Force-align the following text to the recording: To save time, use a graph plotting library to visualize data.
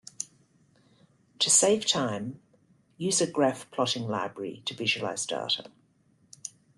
To 1.37 1.51
save 1.51 1.85
time, 1.85 2.39
use 2.97 3.21
a 3.21 3.29
graph 3.29 3.69
plotting 3.69 4.07
library 4.07 4.63
to 4.65 4.73
visualize 4.73 5.27
data. 5.27 5.69